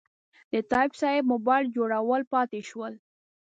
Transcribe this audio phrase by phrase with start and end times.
[0.51, 2.93] د تایب صیب موبایل جوړول پاتې شول.